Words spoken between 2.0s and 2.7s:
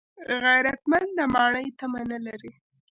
نه لري